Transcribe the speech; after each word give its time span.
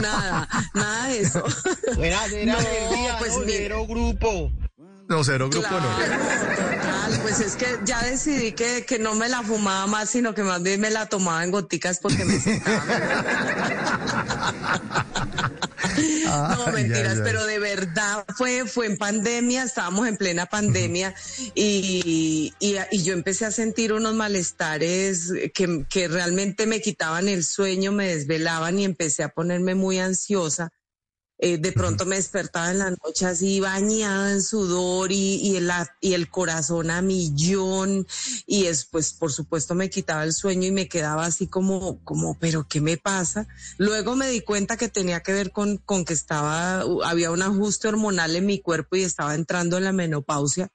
Nada, 0.00 0.48
nada 0.74 1.08
de 1.08 1.20
eso. 1.20 1.44
Era, 1.98 2.26
era 2.26 2.52
No, 2.52 2.58
el 2.58 2.94
día, 2.96 3.16
pues 3.18 3.36
no, 3.36 3.42
cero 3.46 3.86
grupo. 3.86 4.52
No, 5.08 5.24
cero 5.24 5.48
grupo 5.50 5.68
no. 5.70 6.65
Total, 7.06 7.22
pues 7.22 7.40
es 7.40 7.56
que 7.56 7.66
ya 7.84 8.02
decidí 8.02 8.52
que, 8.52 8.84
que 8.84 8.98
no 8.98 9.14
me 9.14 9.28
la 9.28 9.42
fumaba 9.42 9.86
más, 9.86 10.10
sino 10.10 10.34
que 10.34 10.42
más 10.42 10.62
bien 10.62 10.80
me 10.80 10.90
la 10.90 11.06
tomaba 11.06 11.44
en 11.44 11.50
goticas 11.50 12.00
porque 12.00 12.24
me 12.24 12.40
sentaba. 12.40 12.84
No, 16.26 16.66
Ay, 16.66 16.84
mentiras, 16.84 17.20
pero 17.22 17.46
de 17.46 17.58
verdad 17.58 18.24
fue, 18.36 18.66
fue 18.66 18.86
en 18.86 18.98
pandemia, 18.98 19.62
estábamos 19.62 20.06
en 20.08 20.16
plena 20.16 20.46
pandemia 20.46 21.14
y, 21.54 22.52
y, 22.58 22.76
y 22.90 23.02
yo 23.02 23.14
empecé 23.14 23.46
a 23.46 23.50
sentir 23.50 23.92
unos 23.92 24.14
malestares 24.14 25.32
que, 25.54 25.86
que 25.88 26.08
realmente 26.08 26.66
me 26.66 26.80
quitaban 26.80 27.28
el 27.28 27.44
sueño, 27.44 27.92
me 27.92 28.08
desvelaban 28.08 28.78
y 28.78 28.84
empecé 28.84 29.22
a 29.22 29.28
ponerme 29.28 29.74
muy 29.74 29.98
ansiosa. 29.98 30.70
Eh, 31.38 31.58
de 31.58 31.72
pronto 31.72 32.06
me 32.06 32.16
despertaba 32.16 32.70
en 32.70 32.78
la 32.78 32.90
noche 32.90 33.26
así 33.26 33.60
bañada 33.60 34.32
en 34.32 34.42
sudor 34.42 35.12
y, 35.12 35.36
y, 35.36 35.56
el, 35.56 35.70
y 36.00 36.14
el 36.14 36.30
corazón 36.30 36.90
a 36.90 37.02
millón 37.02 38.06
y 38.46 38.64
después 38.64 39.12
por 39.12 39.30
supuesto 39.30 39.74
me 39.74 39.90
quitaba 39.90 40.24
el 40.24 40.32
sueño 40.32 40.66
y 40.66 40.70
me 40.70 40.88
quedaba 40.88 41.26
así 41.26 41.46
como, 41.46 42.02
como, 42.04 42.38
pero 42.38 42.66
¿qué 42.66 42.80
me 42.80 42.96
pasa? 42.96 43.46
Luego 43.76 44.16
me 44.16 44.30
di 44.30 44.40
cuenta 44.40 44.78
que 44.78 44.88
tenía 44.88 45.22
que 45.22 45.34
ver 45.34 45.52
con, 45.52 45.76
con 45.76 46.06
que 46.06 46.14
estaba, 46.14 46.80
había 47.04 47.30
un 47.30 47.42
ajuste 47.42 47.88
hormonal 47.88 48.34
en 48.34 48.46
mi 48.46 48.60
cuerpo 48.60 48.96
y 48.96 49.02
estaba 49.02 49.34
entrando 49.34 49.76
en 49.76 49.84
la 49.84 49.92
menopausia 49.92 50.70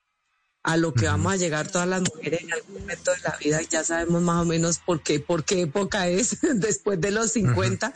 a 0.63 0.77
lo 0.77 0.93
que 0.93 1.07
vamos 1.07 1.33
a 1.33 1.37
llegar 1.37 1.67
todas 1.69 1.87
las 1.87 2.01
mujeres 2.01 2.41
en 2.41 2.53
algún 2.53 2.81
momento 2.81 3.11
de 3.11 3.17
la 3.23 3.35
vida, 3.37 3.61
ya 3.63 3.83
sabemos 3.83 4.21
más 4.21 4.43
o 4.43 4.45
menos 4.45 4.77
por 4.77 5.01
qué, 5.01 5.19
por 5.19 5.43
qué 5.43 5.61
época 5.61 6.07
es, 6.07 6.37
después 6.55 7.01
de 7.01 7.11
los 7.11 7.31
50. 7.31 7.93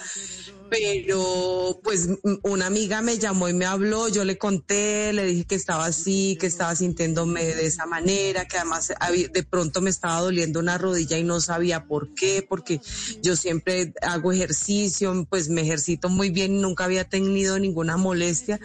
Pero 0.70 1.80
pues 1.84 2.10
una 2.42 2.66
amiga 2.66 3.02
me 3.02 3.18
llamó 3.18 3.48
y 3.48 3.54
me 3.54 3.66
habló, 3.66 4.10
yo 4.10 4.26
le 4.26 4.38
conté, 4.38 5.14
le 5.14 5.26
dije 5.26 5.46
que 5.46 5.56
estaba 5.56 5.86
así, 5.86 6.38
que 6.40 6.48
estaba 6.48 6.76
sintiéndome 6.76 7.44
de 7.44 7.68
esa 7.68 7.86
manera, 7.86 8.46
que 8.46 8.58
además 8.58 8.92
de 9.32 9.44
pronto 9.44 9.82
me 9.82 9.90
estaba 9.90 10.22
doliendo 10.22 10.60
una 10.60 10.78
rodilla 10.78 11.18
y 11.18 11.24
no 11.24 11.40
sabía 11.40 11.86
por 11.86 12.14
qué, 12.16 12.46
porque 12.48 12.82
yo 13.22 13.36
siempre 13.36 13.94
hago 14.02 14.32
ejercicio, 14.32 15.26
pues 15.30 15.50
me 15.50 15.62
ejercito 15.62 16.10
muy 16.10 16.32
bien, 16.32 16.62
nunca 16.62 16.86
había 16.86 17.08
tenido 17.08 17.60
ninguna 17.60 17.98
molestia. 17.98 18.60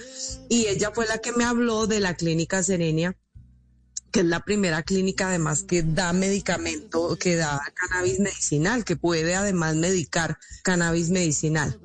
Y 0.48 0.66
ella 0.66 0.92
fue 0.94 1.06
la 1.06 1.18
que 1.18 1.32
me 1.32 1.44
habló 1.44 1.86
de 1.86 2.00
la 2.00 2.14
clínica 2.14 2.62
Serenia 2.62 3.16
que 4.10 4.20
es 4.20 4.26
la 4.26 4.40
primera 4.40 4.82
clínica 4.82 5.28
además 5.28 5.62
que 5.62 5.82
da 5.82 6.12
medicamento, 6.12 7.16
que 7.16 7.36
da 7.36 7.60
cannabis 7.74 8.18
medicinal, 8.18 8.84
que 8.84 8.96
puede 8.96 9.34
además 9.36 9.76
medicar 9.76 10.38
cannabis 10.62 11.10
medicinal. 11.10 11.78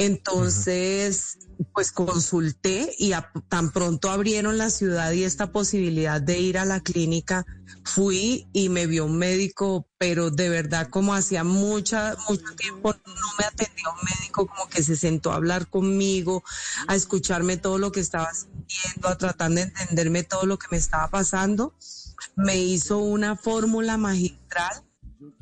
Entonces, 0.00 1.36
pues 1.74 1.92
consulté 1.92 2.90
y 2.98 3.12
tan 3.50 3.70
pronto 3.70 4.08
abrieron 4.08 4.56
la 4.56 4.70
ciudad 4.70 5.12
y 5.12 5.24
esta 5.24 5.52
posibilidad 5.52 6.22
de 6.22 6.38
ir 6.38 6.56
a 6.56 6.64
la 6.64 6.80
clínica, 6.80 7.44
fui 7.84 8.48
y 8.54 8.70
me 8.70 8.86
vio 8.86 9.04
un 9.04 9.18
médico, 9.18 9.86
pero 9.98 10.30
de 10.30 10.48
verdad 10.48 10.88
como 10.88 11.12
hacía 11.12 11.44
mucha, 11.44 12.16
mucho 12.30 12.46
tiempo 12.56 12.94
no 12.94 13.26
me 13.38 13.44
atendía 13.44 13.90
un 13.90 14.08
médico, 14.18 14.46
como 14.46 14.70
que 14.70 14.82
se 14.82 14.96
sentó 14.96 15.32
a 15.32 15.36
hablar 15.36 15.68
conmigo, 15.68 16.42
a 16.88 16.94
escucharme 16.94 17.58
todo 17.58 17.76
lo 17.76 17.92
que 17.92 18.00
estaba 18.00 18.32
sintiendo, 18.32 19.06
a 19.06 19.18
tratar 19.18 19.50
de 19.50 19.60
entenderme 19.60 20.22
todo 20.22 20.46
lo 20.46 20.58
que 20.58 20.68
me 20.70 20.78
estaba 20.78 21.08
pasando. 21.08 21.74
Me 22.36 22.56
hizo 22.56 22.96
una 22.96 23.36
fórmula 23.36 23.98
magistral 23.98 24.82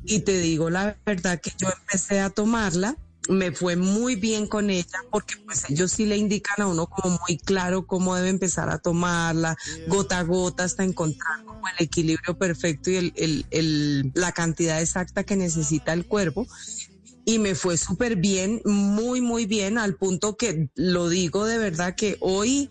y 0.03 0.19
te 0.19 0.37
digo 0.37 0.69
la 0.69 0.97
verdad 1.05 1.39
que 1.39 1.53
yo 1.57 1.69
empecé 1.69 2.19
a 2.19 2.29
tomarla, 2.29 2.97
me 3.29 3.51
fue 3.53 3.75
muy 3.77 4.15
bien 4.15 4.47
con 4.47 4.69
ella 4.69 4.85
porque 5.11 5.35
pues 5.45 5.63
ellos 5.69 5.91
sí 5.91 6.05
le 6.05 6.17
indican 6.17 6.61
a 6.63 6.67
uno 6.67 6.87
como 6.87 7.17
muy 7.27 7.37
claro 7.39 7.85
cómo 7.85 8.15
debe 8.15 8.29
empezar 8.29 8.69
a 8.69 8.79
tomarla, 8.79 9.55
gota 9.85 10.19
a 10.19 10.23
gota 10.23 10.63
hasta 10.65 10.83
encontrar 10.83 11.37
como 11.45 11.61
el 11.77 11.85
equilibrio 11.85 12.35
perfecto 12.35 12.91
y 12.91 12.97
el, 12.97 13.13
el- 13.15 13.45
el- 13.51 14.11
la 14.15 14.31
cantidad 14.33 14.81
exacta 14.81 15.23
que 15.23 15.35
necesita 15.37 15.93
el 15.93 16.05
cuerpo. 16.07 16.47
Y 17.25 17.39
me 17.39 17.55
fue 17.55 17.77
súper 17.77 18.15
bien, 18.15 18.61
muy, 18.65 19.21
muy 19.21 19.45
bien, 19.45 19.77
al 19.77 19.95
punto 19.95 20.35
que 20.35 20.69
lo 20.75 21.09
digo 21.09 21.45
de 21.45 21.57
verdad 21.59 21.95
que 21.95 22.17
hoy 22.21 22.69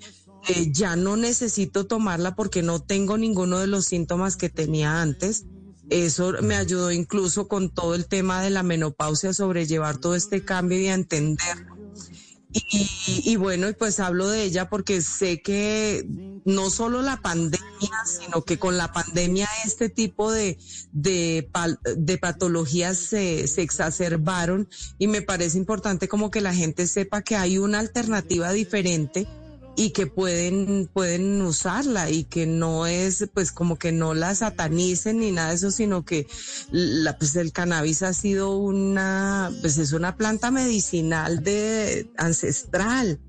eh, 0.49 0.71
ya 0.73 0.97
no 0.97 1.17
necesito 1.17 1.87
tomarla 1.87 2.35
porque 2.35 2.63
no 2.63 2.81
tengo 2.81 3.19
ninguno 3.19 3.59
de 3.59 3.67
los 3.69 3.87
síntomas 3.87 4.37
que 4.37 4.49
tenía 4.51 5.01
antes. 5.03 5.47
Eso 5.91 6.35
me 6.43 6.57
ayudó 6.57 6.93
incluso 6.93 7.49
con 7.49 7.71
todo 7.71 7.95
el 7.95 8.07
tema 8.07 8.43
de 8.43 8.51
la 8.51 8.63
menopausia, 8.63 9.31
a 9.31 9.35
sobrellevar 9.35 9.99
todo 9.99 10.15
este 10.15 10.45
cambio 10.45 10.79
y 10.79 10.89
a 10.89 10.95
entenderlo. 10.95 11.77
Y, 12.51 13.23
y 13.25 13.37
bueno, 13.37 13.69
y 13.69 13.75
pues 13.75 14.01
hablo 14.01 14.29
de 14.29 14.43
ella 14.43 14.71
porque 14.71 15.03
sé 15.03 15.43
que 15.43 16.07
no 16.47 16.71
solo 16.71 17.03
la 17.03 17.21
pandemia, 17.21 18.05
sino 18.07 18.43
que 18.43 18.59
con 18.59 18.79
la 18.79 18.91
pandemia 18.91 19.47
este 19.67 19.91
tipo 19.91 20.33
de, 20.33 20.59
de, 20.93 21.51
de 21.97 22.19
patologías 22.19 22.97
se, 22.97 23.47
se 23.49 23.61
exacerbaron 23.61 24.69
y 24.99 25.09
me 25.09 25.21
parece 25.21 25.59
importante 25.59 26.09
como 26.09 26.31
que 26.31 26.41
la 26.41 26.55
gente 26.55 26.87
sepa 26.87 27.21
que 27.23 27.37
hay 27.37 27.59
una 27.59 27.81
alternativa 27.81 28.51
diferente 28.53 29.29
y 29.79 29.91
que 29.91 30.09
pueden, 30.09 30.91
pueden 30.93 31.41
usarla 31.41 32.11
y 32.11 32.25
que 32.25 32.47
no 32.47 32.89
es 32.89 33.29
pues 33.33 33.53
como 33.53 33.79
que 33.79 33.93
no 33.93 34.13
la 34.13 34.35
satanicen 34.35 35.21
ni 35.21 35.31
nada 35.31 35.51
de 35.51 35.55
eso, 35.55 35.71
sino 35.71 36.05
que 36.05 36.27
la, 36.73 37.17
pues 37.17 37.37
el 37.37 37.53
cannabis 37.53 38.03
ha 38.03 38.13
sido 38.13 38.57
una, 38.57 39.53
pues 39.61 39.79
es 39.79 39.93
una 39.93 40.17
planta 40.17 40.51
medicinal 40.51 41.45
de 41.45 42.11
ancestral. 42.17 43.21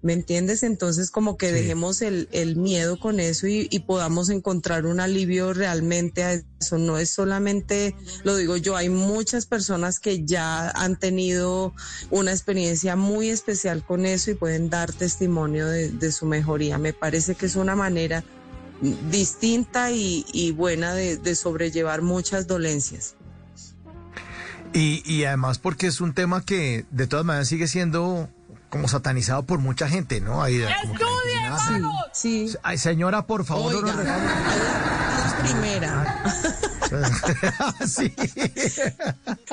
¿Me 0.00 0.12
entiendes? 0.12 0.62
Entonces 0.62 1.10
como 1.10 1.36
que 1.36 1.50
dejemos 1.50 2.02
el, 2.02 2.28
el 2.30 2.54
miedo 2.54 3.00
con 3.00 3.18
eso 3.18 3.48
y, 3.48 3.66
y 3.68 3.80
podamos 3.80 4.28
encontrar 4.30 4.86
un 4.86 5.00
alivio 5.00 5.52
realmente 5.54 6.22
a 6.22 6.34
eso. 6.34 6.78
No 6.78 6.98
es 6.98 7.10
solamente, 7.10 7.96
lo 8.22 8.36
digo 8.36 8.56
yo, 8.56 8.76
hay 8.76 8.90
muchas 8.90 9.46
personas 9.46 9.98
que 9.98 10.24
ya 10.24 10.70
han 10.70 11.00
tenido 11.00 11.74
una 12.10 12.30
experiencia 12.30 12.94
muy 12.94 13.28
especial 13.28 13.84
con 13.84 14.06
eso 14.06 14.30
y 14.30 14.34
pueden 14.34 14.70
dar 14.70 14.92
testimonio 14.92 15.66
de, 15.66 15.90
de 15.90 16.12
su 16.12 16.26
mejoría. 16.26 16.78
Me 16.78 16.92
parece 16.92 17.34
que 17.34 17.46
es 17.46 17.56
una 17.56 17.74
manera 17.74 18.22
distinta 19.10 19.90
y, 19.90 20.24
y 20.32 20.52
buena 20.52 20.94
de, 20.94 21.16
de 21.16 21.34
sobrellevar 21.34 22.02
muchas 22.02 22.46
dolencias. 22.46 23.16
Y, 24.72 25.02
y 25.04 25.24
además 25.24 25.58
porque 25.58 25.88
es 25.88 26.00
un 26.00 26.14
tema 26.14 26.44
que 26.44 26.86
de 26.92 27.08
todas 27.08 27.24
maneras 27.24 27.48
sigue 27.48 27.66
siendo 27.66 28.28
como 28.70 28.88
satanizado 28.88 29.44
por 29.46 29.58
mucha 29.60 29.88
gente, 29.88 30.20
¿no? 30.20 30.42
Ahí, 30.42 30.62
"Ah, 30.62 30.76
Sí. 32.12 32.52
Ay, 32.62 32.78
señora, 32.78 33.26
por 33.26 33.44
favor, 33.44 33.72
no 33.72 33.78
Oiga, 33.78 33.92
nos 33.92 33.96
regale". 33.96 34.24
la 34.26 35.38
primera. 35.42 36.24
sí. 37.86 38.12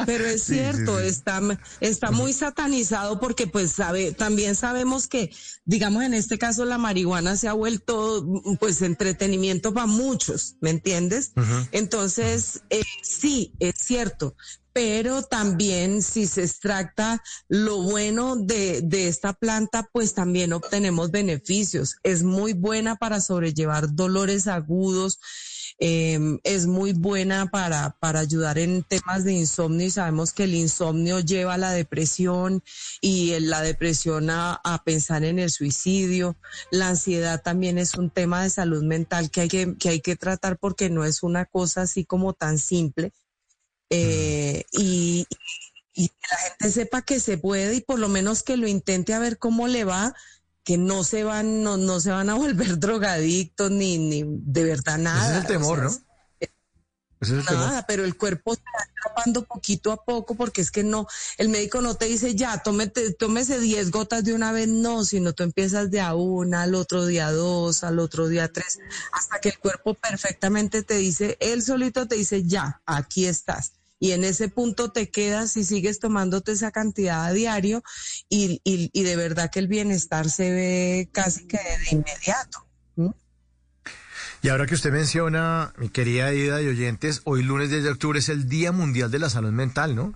Pero 0.05 0.25
es 0.25 0.43
Sí, 0.43 0.53
sí, 0.55 0.59
cierto, 0.59 0.99
sí. 0.99 1.07
está, 1.07 1.41
está 1.81 2.11
muy 2.11 2.33
satanizado 2.33 3.19
porque 3.19 3.47
pues 3.47 3.71
sabe, 3.73 4.11
también 4.13 4.55
sabemos 4.55 5.07
que, 5.07 5.31
digamos 5.66 6.03
en 6.03 6.13
este 6.13 6.37
caso 6.37 6.66
la 6.66 6.78
marihuana 6.78 7.35
se 7.35 7.47
ha 7.47 7.53
vuelto 7.53 8.25
pues 8.59 8.81
entretenimiento 8.81 9.73
para 9.73 9.87
muchos, 9.87 10.55
¿me 10.61 10.69
entiendes? 10.69 11.34
Entonces, 11.72 12.61
eh, 12.69 12.84
sí, 13.03 13.53
es 13.59 13.75
cierto. 13.78 14.35
Pero 14.75 15.23
también 15.23 16.01
si 16.01 16.27
se 16.27 16.43
extracta 16.43 17.23
lo 17.47 17.81
bueno 17.81 18.35
de, 18.35 18.81
de 18.81 19.07
esta 19.07 19.31
planta, 19.31 19.87
pues 19.93 20.13
también 20.13 20.51
obtenemos 20.51 21.11
beneficios. 21.11 21.95
Es 22.03 22.23
muy 22.23 22.51
buena 22.51 22.97
para 22.97 23.22
sobrellevar 23.22 23.95
dolores 23.95 24.47
agudos, 24.47 25.22
eh, 25.79 26.19
es 26.43 26.67
muy 26.67 26.91
buena 26.91 27.45
para, 27.45 27.95
para 28.01 28.19
ayudar 28.19 28.57
en 28.57 28.83
temas 28.83 29.23
de 29.23 29.31
insomnio 29.31 29.87
y 29.87 29.91
sabemos 29.91 30.33
que 30.33 30.43
el 30.43 30.55
insomnio 30.55 31.21
lleva 31.21 31.53
a 31.53 31.57
la 31.57 31.71
depresión 31.71 32.61
y 32.99 33.39
la 33.39 33.61
depresión 33.61 34.29
a, 34.29 34.59
a 34.61 34.83
pensar 34.83 35.23
en 35.23 35.39
el 35.39 35.51
suicidio. 35.51 36.35
La 36.69 36.89
ansiedad 36.89 37.41
también 37.41 37.78
es 37.78 37.95
un 37.95 38.09
tema 38.09 38.43
de 38.43 38.49
salud 38.49 38.83
mental 38.83 39.31
que 39.31 39.39
hay 39.39 39.47
que, 39.47 39.78
que 39.78 39.87
hay 39.87 40.01
que 40.01 40.17
tratar 40.17 40.57
porque 40.57 40.89
no 40.89 41.05
es 41.05 41.23
una 41.23 41.45
cosa 41.45 41.83
así 41.83 42.03
como 42.03 42.33
tan 42.33 42.57
simple. 42.57 43.13
Eh, 43.90 44.66
y, 44.72 45.28
y 45.93 46.08
que 46.09 46.16
la 46.32 46.37
gente 46.37 46.72
sepa 46.72 47.02
que 47.02 47.20
se 47.20 47.37
puede 47.37 47.76
y 47.76 47.82
por 47.82 47.99
lo 47.99 48.09
menos 48.09 48.43
que 48.43 48.58
lo 48.58 48.67
intente 48.67 49.14
a 49.14 49.20
ver 49.20 49.37
cómo 49.37 49.67
le 49.67 49.84
va, 49.84 50.14
que 50.64 50.78
no 50.78 51.03
se 51.03 51.23
van, 51.23 51.64
no, 51.64 51.78
no 51.78 51.99
se 51.99 52.11
van 52.11 52.29
a 52.29 52.34
volver 52.35 52.79
drogadictos 52.79 53.72
ni, 53.72 53.97
ni 53.97 54.23
de 54.26 54.64
verdad 54.64 54.97
nada. 54.97 55.29
Ese 55.29 55.37
es 55.37 55.41
el 55.43 55.47
temor, 55.47 55.85
O 55.85 55.90
sea, 55.90 55.99
¿no? 55.99 56.05
Nada, 57.29 57.85
pero 57.87 58.05
el 58.05 58.17
cuerpo 58.17 58.55
se 58.55 58.61
va 58.61 58.83
atrapando 58.83 59.43
poquito 59.43 59.91
a 59.91 60.03
poco 60.03 60.35
porque 60.35 60.61
es 60.61 60.72
que 60.72 60.83
no, 60.83 61.07
el 61.37 61.49
médico 61.49 61.81
no 61.81 61.95
te 61.95 62.05
dice 62.05 62.35
ya, 62.35 62.57
tómete, 62.59 63.13
tómese 63.13 63.59
10 63.59 63.91
gotas 63.91 64.23
de 64.23 64.33
una 64.33 64.51
vez, 64.51 64.67
no, 64.67 65.05
sino 65.05 65.33
tú 65.33 65.43
empiezas 65.43 65.91
de 65.91 66.01
a 66.01 66.16
una, 66.16 66.63
al 66.63 66.75
otro 66.75 67.05
día 67.05 67.31
dos, 67.31 67.83
al 67.83 67.99
otro 67.99 68.27
día 68.27 68.51
tres, 68.51 68.79
hasta 69.13 69.39
que 69.39 69.49
el 69.49 69.59
cuerpo 69.59 69.93
perfectamente 69.93 70.83
te 70.83 70.95
dice, 70.95 71.37
él 71.39 71.63
solito 71.63 72.07
te 72.07 72.16
dice 72.16 72.43
ya, 72.43 72.81
aquí 72.85 73.25
estás. 73.25 73.73
Y 73.97 74.11
en 74.11 74.25
ese 74.25 74.49
punto 74.49 74.91
te 74.91 75.09
quedas 75.09 75.55
y 75.55 75.63
sigues 75.63 75.99
tomándote 75.99 76.51
esa 76.51 76.71
cantidad 76.71 77.25
a 77.25 77.31
diario 77.31 77.81
y, 78.28 78.61
y, 78.63 78.89
y 78.93 79.03
de 79.03 79.16
verdad 79.16 79.49
que 79.49 79.59
el 79.59 79.67
bienestar 79.67 80.29
se 80.29 80.51
ve 80.51 81.09
casi 81.11 81.47
que 81.47 81.57
de 81.57 81.87
inmediato. 81.91 82.66
Y 84.45 84.49
ahora 84.49 84.67
que 84.67 84.75
usted 84.75 84.91
menciona, 84.91 85.73
mi 85.75 85.89
querida 85.89 86.31
Ida 86.31 86.61
y 86.61 86.67
oyentes, 86.67 87.23
hoy 87.23 87.41
lunes 87.41 87.71
10 87.71 87.83
de 87.83 87.89
octubre 87.89 88.19
es 88.19 88.29
el 88.29 88.47
Día 88.47 88.71
Mundial 88.71 89.09
de 89.09 89.17
la 89.17 89.27
Salud 89.27 89.51
Mental, 89.51 89.95
¿no? 89.95 90.13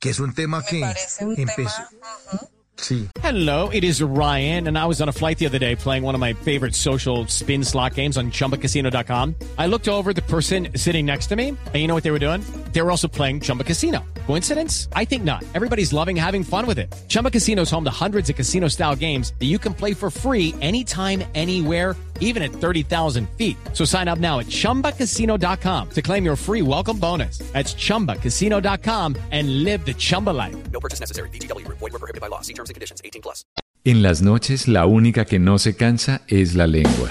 Que 0.00 0.10
es 0.10 0.18
un 0.18 0.34
tema 0.34 0.58
Me 0.58 0.64
que 0.66 1.24
un 1.24 1.38
empezó. 1.38 1.80
tema... 1.88 2.40
Sí. 2.74 3.08
Hello, 3.22 3.70
it 3.72 3.84
is 3.84 4.00
Ryan, 4.02 4.66
and 4.66 4.76
I 4.76 4.86
was 4.86 5.00
on 5.00 5.08
a 5.08 5.12
flight 5.12 5.38
the 5.38 5.46
other 5.46 5.60
day 5.60 5.76
playing 5.76 6.02
one 6.02 6.16
of 6.16 6.20
my 6.20 6.32
favorite 6.32 6.74
social 6.74 7.26
spin 7.28 7.62
slot 7.62 7.94
games 7.94 8.16
on 8.16 8.32
chumbacasino.com. 8.32 9.36
I 9.56 9.68
looked 9.68 9.86
over 9.86 10.10
at 10.10 10.16
the 10.16 10.22
person 10.22 10.70
sitting 10.74 11.06
next 11.06 11.28
to 11.28 11.36
me, 11.36 11.50
and 11.50 11.76
you 11.76 11.86
know 11.86 11.94
what 11.94 12.02
they 12.02 12.10
were 12.10 12.18
doing? 12.18 12.42
They 12.72 12.82
were 12.82 12.90
also 12.90 13.06
playing 13.06 13.40
Chumba 13.40 13.62
Casino. 13.62 14.02
Coincidence? 14.30 14.88
I 14.92 15.04
think 15.04 15.24
not. 15.24 15.42
Everybody's 15.54 15.92
loving 15.92 16.14
having 16.14 16.44
fun 16.44 16.64
with 16.64 16.78
it. 16.78 16.94
Chumba 17.08 17.30
Casino 17.30 17.62
is 17.62 17.70
home 17.70 17.82
to 17.82 17.90
hundreds 17.90 18.30
of 18.30 18.36
casino 18.36 18.68
style 18.68 18.94
games 18.94 19.32
that 19.40 19.46
you 19.46 19.58
can 19.58 19.74
play 19.74 19.92
for 19.92 20.08
free 20.08 20.54
anytime, 20.60 21.24
anywhere 21.34 21.96
even 22.20 22.42
at 22.42 22.52
30,000 22.52 23.28
feet. 23.36 23.56
So 23.72 23.84
sign 23.84 24.08
up 24.08 24.18
now 24.18 24.38
at 24.38 24.46
ChumbaCasino.com 24.46 25.88
to 25.90 26.02
claim 26.02 26.24
your 26.24 26.36
free 26.36 26.62
welcome 26.62 26.98
bonus. 26.98 27.38
That's 27.52 27.74
ChumbaCasino.com 27.74 29.16
and 29.32 29.64
live 29.64 29.84
the 29.84 29.94
Chumba 29.94 30.30
life. 30.30 30.56
No 30.70 30.78
purchase 30.78 31.00
necessary. 31.00 31.28
DTW, 31.30 31.66
void, 31.66 31.92
were 31.92 31.98
prohibited 31.98 32.20
by 32.20 32.28
law. 32.28 32.42
See 32.42 32.54
terms 32.54 32.70
and 32.70 32.74
conditions 32.74 33.02
18 33.04 33.22
plus. 33.22 33.44
En 33.84 34.02
las 34.02 34.20
noches 34.20 34.68
la 34.68 34.84
única 34.84 35.24
que 35.24 35.38
no 35.38 35.58
se 35.58 35.74
cansa 35.74 36.20
es 36.28 36.54
la 36.54 36.66
lengua. 36.66 37.10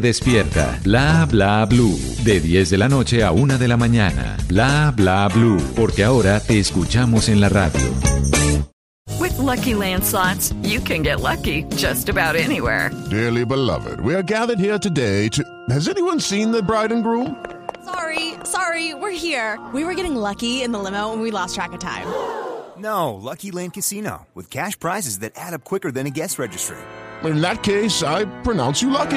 despierta. 0.00 0.78
Bla 0.84 1.26
Bla 1.26 1.64
Blue, 1.66 1.98
de 2.24 2.40
10 2.40 2.70
de 2.70 2.78
la 2.78 2.88
noche 2.88 3.22
a 3.22 3.32
1 3.32 3.58
de 3.58 3.68
la 3.68 3.76
mañana. 3.76 4.36
Bla 4.48 4.92
Bla 4.96 5.28
Blue, 5.28 5.58
porque 5.74 6.04
ahora 6.04 6.40
te 6.40 6.58
escuchamos 6.58 7.28
en 7.28 7.40
la 7.40 7.48
radio. 7.48 7.80
With 9.18 9.36
Lucky 9.38 9.74
Land 9.74 10.04
slots, 10.04 10.52
you 10.62 10.80
can 10.80 11.02
get 11.02 11.20
lucky 11.20 11.64
just 11.76 12.08
about 12.08 12.36
anywhere. 12.36 12.90
Dearly 13.10 13.44
beloved, 13.44 14.00
we 14.00 14.14
are 14.14 14.22
gathered 14.22 14.58
here 14.60 14.78
today 14.78 15.28
to. 15.30 15.42
Has 15.70 15.88
anyone 15.88 16.20
seen 16.20 16.50
the 16.52 16.62
bride 16.62 16.92
and 16.92 17.02
groom? 17.02 17.36
Sorry, 17.84 18.34
sorry, 18.44 18.94
we're 18.94 19.10
here. 19.10 19.58
We 19.72 19.84
were 19.84 19.94
getting 19.94 20.14
lucky 20.14 20.62
in 20.62 20.72
the 20.72 20.78
limo 20.78 21.12
and 21.12 21.22
we 21.22 21.30
lost 21.30 21.54
track 21.54 21.72
of 21.72 21.80
time. 21.80 22.06
No, 22.78 23.14
Lucky 23.14 23.50
Land 23.50 23.74
Casino, 23.74 24.26
with 24.34 24.50
cash 24.50 24.78
prizes 24.78 25.18
that 25.20 25.32
add 25.34 25.52
up 25.52 25.64
quicker 25.64 25.90
than 25.90 26.06
a 26.06 26.10
guest 26.10 26.38
registry. 26.38 26.76
In 27.24 27.40
that 27.40 27.64
case, 27.64 28.04
I 28.04 28.26
pronounce 28.42 28.80
you 28.80 28.90
lucky. 28.90 29.16